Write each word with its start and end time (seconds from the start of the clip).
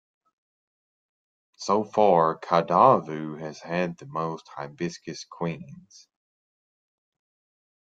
So 1.57 1.83
far 1.83 2.39
Kadavu 2.39 3.39
has 3.39 3.59
had 3.59 3.99
the 3.99 4.07
most 4.07 4.47
Hibiscus 4.57 5.25
Queens. 5.25 6.07